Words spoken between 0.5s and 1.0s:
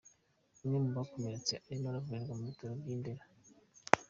Umwe mu